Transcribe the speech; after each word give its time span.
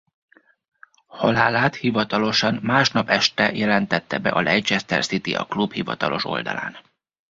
Halálát 1.07 1.75
hivatalosan 1.75 2.59
másnap 2.63 3.09
este 3.09 3.51
jelentette 3.53 4.17
be 4.19 4.29
a 4.31 4.41
Leicester 4.41 5.05
City 5.05 5.35
a 5.35 5.45
klub 5.45 5.73
hivatalos 5.73 6.25
oldalán. 6.25 6.77